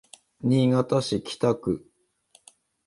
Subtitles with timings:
[0.41, 1.85] 新潟市北区